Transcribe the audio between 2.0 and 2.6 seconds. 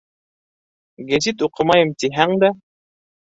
тиһәң дә...